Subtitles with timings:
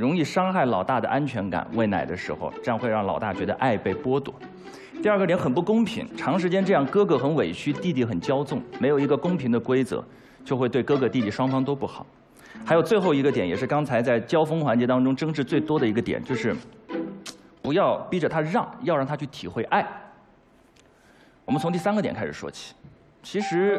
[0.00, 1.66] 容易伤害老大的安全感。
[1.74, 4.34] 喂奶的时候，这样会让老大觉得爱被剥夺。
[5.02, 10.02] 第二个点很不公平，长时间这样，哥哥很委屈，弟弟很骄纵，没有一个公平的规则，
[10.42, 12.06] 就会对哥哥弟弟双方都不好。
[12.64, 16.56] 还有最后一个点，也是刚才在交锋环节当中争执最多的一个点，就是
[17.60, 19.86] 不要逼着他让，要让他去体会爱。
[21.44, 22.74] 我们从第三个点开始说起。
[23.22, 23.78] 其实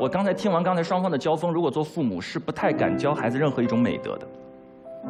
[0.00, 4.26] 我刚才听完刚才双方的交锋，如果做父母是不太敢教孩子任何一种美德的。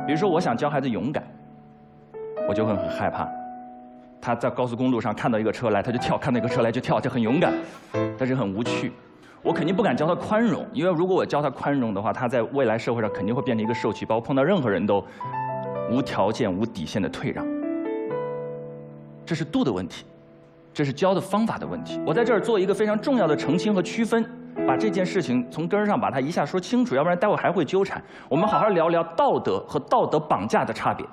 [0.06, 1.22] 比如说，我想教孩子勇敢，
[2.48, 3.28] 我就会很害怕。
[4.20, 7.52] 他在高速公路上看到一个车来，他就跳；看到一个车来就跳，就很勇敢，
[8.18, 8.92] 但是很无趣。
[9.42, 15.04] 我肯定不敢教他宽容，因为如果我教他宽容的话，他在未来社会上肯定会变成一个受气包，碰到任何人都
[15.90, 17.44] 无条件、无底线的退让。
[19.26, 20.04] 这是度的问题，
[20.72, 22.00] 这是教的方法的问题。
[22.06, 24.24] 我在这儿做一个非常重要的澄清和区分，
[24.66, 28.02] 把这件事情从根儿上把它一下说清楚，要不然待会还会纠缠。
[28.28, 31.06] 我们好好聊聊道德和道德绑架的差别。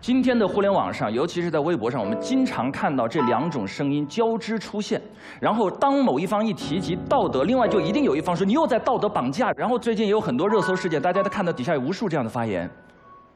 [0.00, 5.02] 今天的互联网上，尤其是在微博上，我们经常看到这两种声音交织出现。
[5.40, 9.50] 然后，当某一方一提及道德，另外就一定有一方说你又在道德绑架。
[9.56, 12.70] 然后最近也有很多热搜事件，大家都看到底下有无数这样的发言。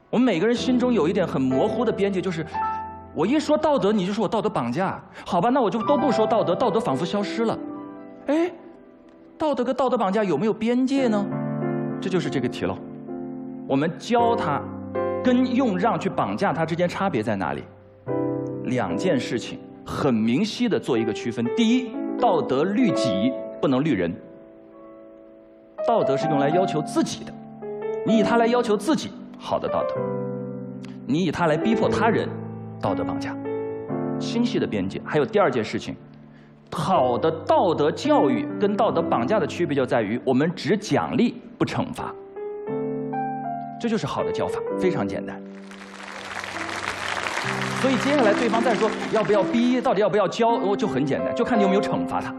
[0.09, 2.47] 我们每个人心中有一点很模糊的边界，就是
[3.13, 5.51] 我一说道德，你就说我道德绑架，好吧？
[5.51, 7.59] 那我就都不说道德，道德仿佛消失了。
[8.27, 8.53] 哎，
[9.39, 11.25] 道德跟道德绑架有没有边界呢？
[12.01, 12.77] 这就是这个题了。
[13.67, 14.63] 我们教他。
[15.25, 17.63] 跟用让去绑架他之间差别在哪里？
[18.65, 19.57] 两件事情
[19.87, 21.47] 很明晰的做一个区分。
[21.57, 24.13] 第一，道德律己不能律人。
[25.87, 27.33] 道德是用来要求自己的，
[28.05, 29.95] 你以它来要求自己，好的道德；
[31.07, 32.29] 你以它来逼迫他人，
[32.81, 33.33] 道德绑架。
[34.19, 35.01] 清晰的边界。
[35.05, 35.95] 还有第二件事情，
[36.75, 42.13] 好的道德教育跟道德绑架的区别就在于，我们只奖励不惩罚。
[43.79, 45.41] 这就是好的教法，非常简单。
[47.81, 52.35] 所以接下来对方再说要不要逼，到底要不要教，我就很简单，就看你有没有惩罚他。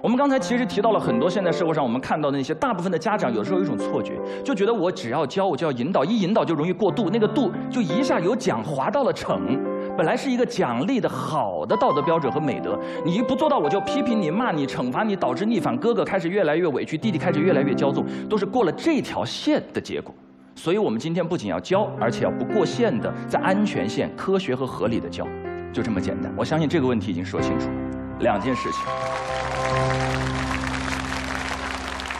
[0.00, 4.12] 我们刚才其实提到了很多现在社会上我们看到的那些大部分的家长，有时候有一种错觉，
[4.44, 9.58] 就觉得我只要教，我就要引导，一引导就容易过度，那个度就一下由奖滑到了惩。
[9.98, 20.14] 本来是一个奖励的好的道德标准和美德，你一不做到，我就批评你、骂你、惩罚你，导致逆反，哥哥开始越来越委屈，弟弟开始越来越骄纵，都是过了这条线的结果。
[20.54, 25.26] 所以，我们今天不仅要教，而且要不过线的，在安全线、科学和合理的教，
[25.72, 26.32] 就这么简单。
[26.36, 27.74] 我相信这个问题已经说清楚了。
[28.20, 28.80] 两件事情，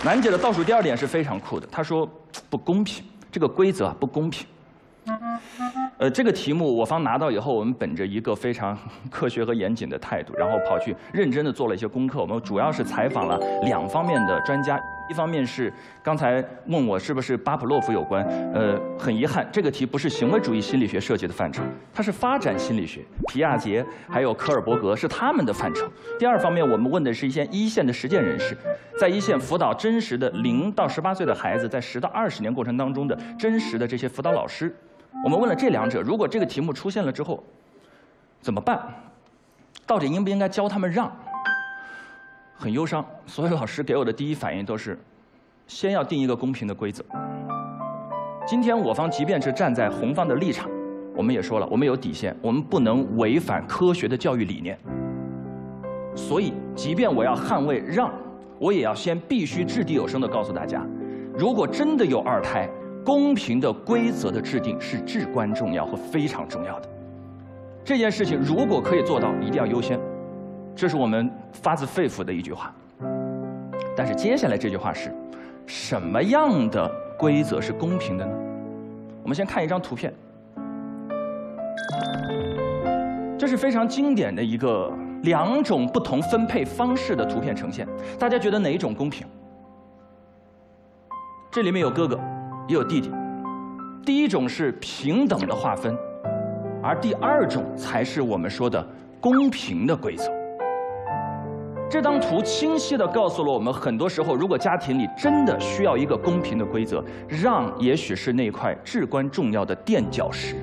[0.04, 2.10] 楠姐的倒数第二点是非常酷的，她说
[2.50, 4.44] 不公平，这个规则不公平。
[5.98, 8.78] 呃，这个题目我方拿到以后，我们本着一个非常
[9.10, 12.20] 科学和严谨的态度，然后跑去认真的做了一些功课。
[12.20, 14.78] 我们主要是采访了两方面的专家。
[15.10, 15.72] 一方面是
[16.03, 18.22] 刚才问我是不是巴甫洛夫有关，
[18.53, 21.62] 呃，很遗憾，这个题不是行为主义心理学设计的范畴，
[21.94, 25.91] 它是发展心理学，皮亚杰还有科尔伯格是他们的范畴。
[26.19, 28.54] 第二方面，我们问的是一些一线的实践人士，
[29.00, 34.76] 在一线辅导真实的零到十八岁的孩子，在十到二十年过程当中的真实的这些辅导老师，
[35.24, 37.42] 我们问了这两者，如果这个题目出现了之后，
[38.40, 38.80] 怎么办？
[39.86, 41.10] 到底应不应该教他们让？
[42.56, 44.98] 很忧伤，所有老师给我的第一反应都是，
[45.66, 47.04] 先要定一个公平的规则。
[48.46, 50.70] 今天我方即便是站在红方的立场，
[51.14, 54.78] 我们也说了，我们有底线，我们不能违反科学的教育理念。
[56.14, 58.12] 所以，即便我要捍卫让，
[58.58, 60.84] 我也要先必须掷地有声的告诉大家，
[61.36, 62.68] 如果真的有二胎，
[63.08, 66.88] 公平的规则的制定是至关重要和非常重要的。
[67.82, 69.98] 这件事情如果可以做到，一定要优先。
[70.76, 72.70] 这是我们发自肺腑的一句话，
[73.96, 75.10] 但是接下来这句话是，
[75.64, 76.86] 什么样的
[77.19, 78.32] 规则是公平的呢？
[79.22, 80.12] 我们先看一张图片，
[83.38, 84.92] 这是非常经典的一个
[85.22, 87.88] 两种不同分配方式的图片呈现。
[88.19, 89.26] 大家觉得哪一种公平？
[91.50, 92.20] 这里面有哥哥，
[92.68, 93.10] 也有弟弟。
[94.04, 95.96] 第一种是平等的划分，
[96.82, 98.87] 而第二种才是我们说的
[99.20, 100.31] 公平的规则。
[101.90, 110.54] 这张图清晰地告诉了我们，很多时候，如果家庭里真的需要一个公平的规则，让也许是那块至关重要的垫脚石。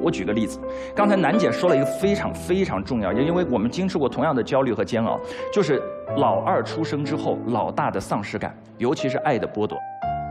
[0.00, 0.60] 我举个例子，
[0.94, 5.18] 刚才楠姐说了一个非常非常重要，也因为我们经受过同样的焦虑和煎熬，
[5.52, 5.82] 就是
[6.16, 9.76] 老二出生之后，老大的丧失感，尤其是爱的剥夺。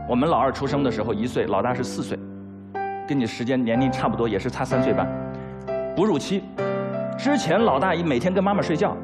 [0.08, 2.18] 我们老二出生的时候一岁，老大是四岁，
[3.06, 5.06] 跟你时间年龄差不多，也是差三岁半。
[5.94, 6.42] 哺乳期
[7.18, 8.96] 之前，老大一每天跟妈妈睡觉。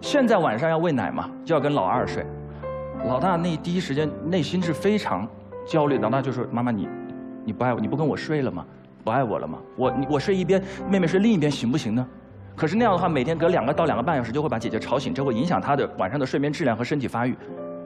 [0.00, 2.24] 现在晚上要喂奶嘛，就要跟老二睡。
[3.06, 5.28] 老大那第一时间内心是非常
[5.66, 6.88] 焦虑，老大就说：“妈妈，你
[7.44, 8.64] 你不爱我，你不跟我睡了吗？
[9.04, 9.58] 不爱我了吗？
[9.76, 12.06] 我我睡一边，妹妹睡另一边，行不行呢？”
[12.56, 17.36] 可是那样的话，每天隔两个到两个半小时就会把姐姐吵醒，这会影响她的晚上的睡眠质量和身体发育。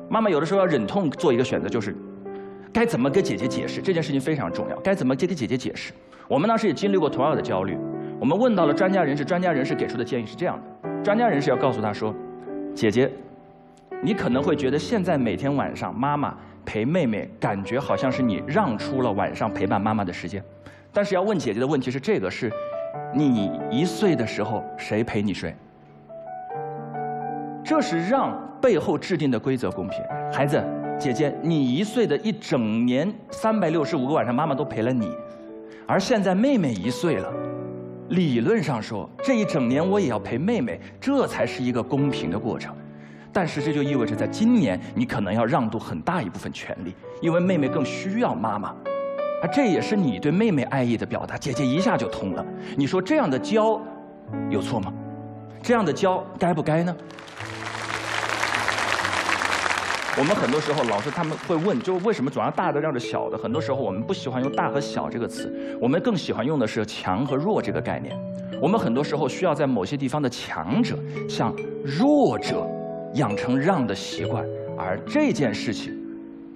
[0.09, 1.97] 妈妈有的时候要忍痛做一个选择，就是
[2.73, 5.93] 该怎么跟姐姐解释这件事情非常重要，该怎么跟姐姐解释。
[6.29, 7.77] 我们当时也经历过同样的焦虑，
[8.19, 12.15] 我们问到了专家人士，专家人士给出的建议是这样的：专家人士要告诉她说，
[12.75, 13.11] 姐姐。
[14.03, 16.35] 你可能会觉得现在每天晚上妈妈
[16.65, 20.43] 陪妹妹，感觉好像是你让出了晚上陪伴妈妈的时间，
[20.91, 22.51] 但是要问姐姐的问题是这个：是，
[23.15, 25.55] 你一岁的时候谁陪你睡？
[27.63, 30.03] 这是让背后制定的规则公平。
[30.33, 30.65] 孩子，
[31.01, 35.11] 姐姐，你一岁的一整年三百六十五个晚上，妈妈都陪了你，
[35.87, 37.33] 而现在妹妹一岁了，
[38.11, 42.77] 理论上说这一整年我也要陪妹妹，这才是一个公平的过程。
[43.33, 46.93] 但是这就意味着，在今年你可能要让渡很大一部分权利，
[47.23, 51.39] 因为妹妹更需要妈妈，啊，这也是你对妹妹爱意的表达。
[51.39, 52.45] 姐姐一下就通了，
[52.77, 53.81] 你说这样的教
[54.51, 54.93] 有错吗？
[55.63, 56.95] 这样的教该不该呢？
[60.19, 63.39] 我们很多时候老师他们会问，就是为什么总要大的让着小的？
[63.39, 68.17] 很多时候我们不喜欢用大和小这个词，我们更喜欢用的是强和弱这个概念。
[68.61, 70.99] 我们很多时候需要在某些地方的强者
[71.29, 71.55] 向
[71.85, 72.67] 弱者。
[73.15, 74.45] 养成让的习惯，
[74.79, 75.93] 而这件事情，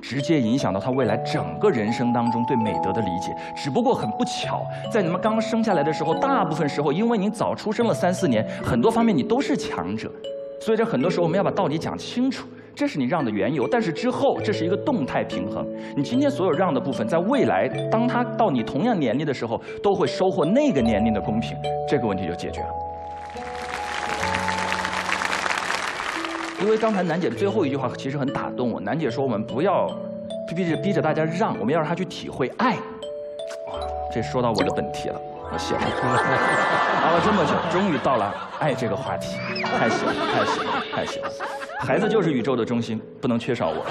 [0.00, 3.34] 直接影响到他未来整个人生当中对美德的理解。
[3.56, 10.08] 只不过很不巧，在你们刚生下来的时候，大部分时候因为您早出生了三四年，很多方面你都是强者，
[10.60, 13.68] 所以这很多时候我们要把道理讲清楚，这是你让的缘由。
[13.68, 15.66] 但是之后这是一个动态平衡，
[15.96, 21.56] 你今天所有让的部分，在未来当他到你同样年龄的时候，都会收获那个年龄的公平，
[21.88, 22.68] 这个问题就解决了。
[26.62, 28.80] 因为刚才楠姐的最后一句话其实很打动我。
[28.80, 29.86] 楠姐说：“我们不要
[30.56, 32.72] 逼着逼着大家让，我们要让他去体会爱。”
[33.68, 33.78] 哇，
[34.14, 35.20] 这说到我的本题了，
[35.52, 35.80] 我谢了。
[37.04, 41.30] 熬了这么久，终于到了爱这个话题，太喜欢，太喜欢，太喜欢。
[41.78, 43.84] 孩子就是宇宙的中心，不能缺少我。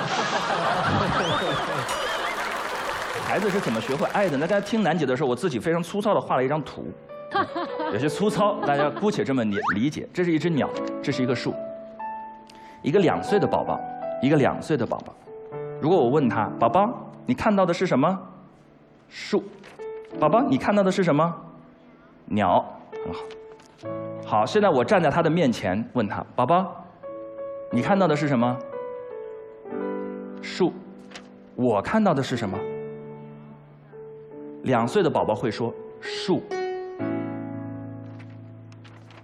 [3.25, 4.37] 孩子是怎么学会爱的？
[4.37, 6.85] 那刚才听楠姐的时候，我自己非常粗糙的画了一张图，
[7.91, 10.07] 有些粗糙，大家姑且这么理理解。
[10.13, 10.69] 这是一只鸟，
[11.01, 11.55] 这是一棵树。
[12.81, 13.79] 一个两岁的宝宝，
[14.21, 15.15] 一个两岁的宝宝。
[15.79, 16.89] 如果我问他，宝宝，
[17.25, 18.19] 你看到的是什么？
[19.07, 19.43] 树。
[20.19, 21.35] 宝宝，你看到的是什么？
[22.25, 22.63] 鸟。
[23.03, 23.19] 很好。
[24.25, 26.85] 好，现在我站在他的面前，问他，宝宝，
[27.71, 28.57] 你看到的是什么？
[30.41, 30.71] 树。
[31.55, 32.57] 我看到的是什么？
[34.63, 36.41] 两岁的宝宝会说树。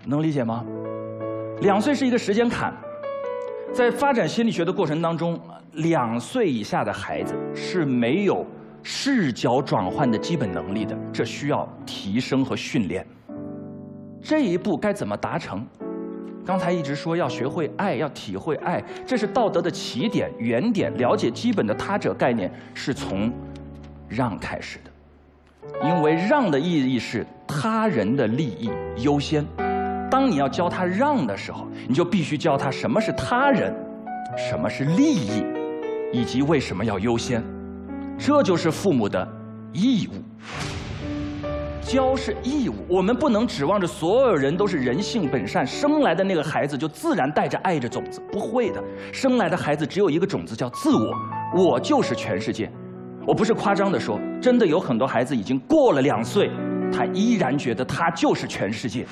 [0.06, 0.66] 能理解吗？
[1.62, 2.74] 两岁是一个时间坎。
[3.72, 5.40] 在发展心理学的过程当中，
[5.74, 8.46] 两岁以下的孩子是没有
[8.84, 13.06] 视角转换的基本能力的，这需要提升和训练。
[14.22, 15.66] 这一步该怎么达成？
[16.46, 20.92] 刚才一直说要学会爱，要体会爱，这是道德的起点、原点。
[20.98, 23.32] 了解基本的他者概念是从
[24.08, 29.46] 让开始的，因为让的意义是他人的利益优先。
[30.10, 33.72] 当你要教他让的时候，你就必须教他什么是他人，
[34.36, 35.44] 什么是利益，
[36.12, 37.44] 以及为什么要优先。
[38.20, 39.26] 这就是父母的
[39.72, 40.12] 义务。
[41.82, 48.84] 教是义务，我们不能指望着所有人都是人性本善，生来的那个孩子就自然带着爱着种子，不会的。
[49.14, 51.16] 生来的孩子只有一个种子，叫自我，
[51.56, 52.70] 我就是全世界。
[53.26, 56.52] 我不是夸张的说，真的有很多孩子已经过了两岁，
[56.92, 59.06] 他依然觉得他就是全世界。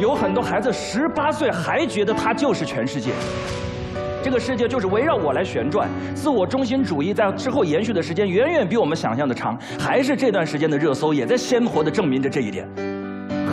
[0.00, 3.12] 有很多孩子十八岁还觉得他就是全世界，
[4.22, 5.88] 这个世界就是围绕我来旋转。
[6.14, 12.68] 自我中心主义在之后延续的时间远远比我们想象的长，还是这段时间的热搜也在鲜活的证明着这一点。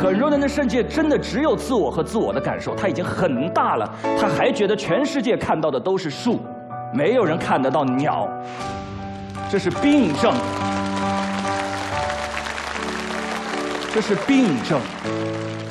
[0.02, 6.40] 很多人的世界真的只有自我和自我的感受，他已经很大了，他还觉得全世界看到的都是树，
[6.94, 8.30] 没有人看得到鸟，
[9.52, 10.34] 这是病症，
[13.94, 14.80] 这是病症。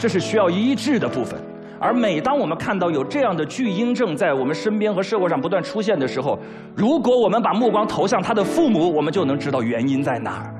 [0.00, 1.36] 这是需要医治的部分，
[1.80, 6.38] 而每当我们看到有这样的巨婴症在我们身边和社会上不断出现的时候，
[6.74, 10.54] 如果我们把目光投向他的父母，我们就能知道原因在哪儿。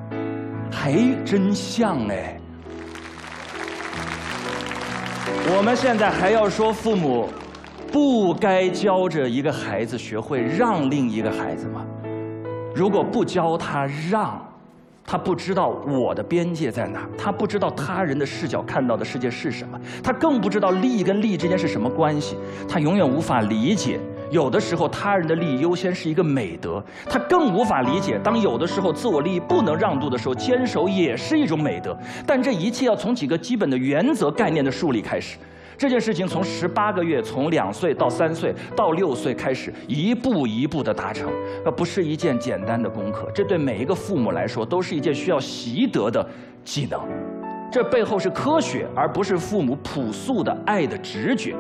[0.71, 0.95] 还
[1.25, 2.41] 真像哎！
[5.57, 7.29] 我们现在还要说父母
[7.91, 11.85] 不该教着一个孩子学会让另一个孩子吗？
[12.75, 14.48] 如果不教他让。
[15.11, 22.37] 他不知道我的边界在哪，他不知道他人的视角看到的世界是什么，他更不知道利益跟利益之间是什么关系，
[22.69, 23.99] 他永远无法理解
[24.31, 31.97] 有的时候他人的利益优先是一个美德，他更无法理解，当有的时候自我利益不能让渡的时候，坚守也是一种美德。
[32.27, 35.39] 但这一切要从几个基本的原则概念的树立开始。
[35.79, 41.31] 这件事情从十八个月，从两岁到三岁到六岁开始，一步一步的达成，
[41.65, 43.31] 那不是一件简单的功课。
[43.33, 46.29] 这对每一个父母来说，都是一件需要习得的
[46.65, 47.01] 技能。
[47.71, 51.55] 这背后是科学，而不是父母朴素的爱的直觉。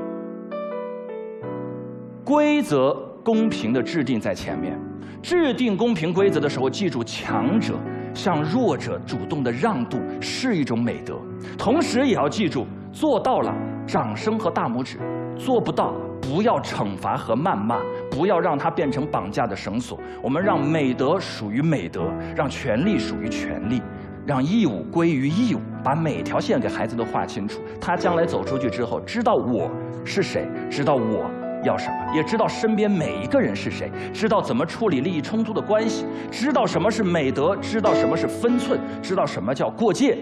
[2.24, 4.76] 规则公平的制定在前面，
[5.22, 7.74] 制定公平规则的时候，记住强者
[8.12, 11.14] 向弱者主动的让渡是一种美德，
[11.56, 13.54] 同时也要记住做到了。
[13.88, 14.98] 掌声和大拇指，
[15.34, 17.80] 做不到，不要惩罚和谩骂，
[18.10, 19.98] 不要让它变成绑架的绳索。
[20.22, 22.02] 我们让美德属于美德，
[22.36, 23.80] 让权利属于权利，
[24.26, 27.62] 让义务归于义务，把每条线给孩子都画清楚。
[27.80, 29.70] 他将来走出去之后，知道我
[30.04, 31.24] 是谁，知道我。
[31.68, 40.16] 要什么，也知道身边每一个人是谁，知道怎么处理利益冲突的关系，知道什么是美德，知道什么是分寸，知道什么叫过界，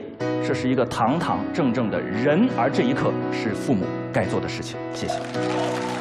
[0.45, 4.77] 这是一个堂堂正正的人，而这一刻是父母该做的事情。
[4.93, 5.96] 谢谢。